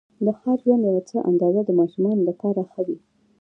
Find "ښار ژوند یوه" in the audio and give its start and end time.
0.39-1.01